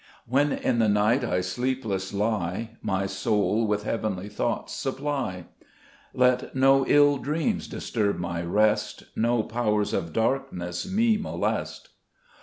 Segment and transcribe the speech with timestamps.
[0.25, 5.45] 5 When in the night I sleepless lie, My soul with heavenly thoughts supply;
[6.15, 11.89] Let no ill dreams disturb my rest, No powers of darkness me molest.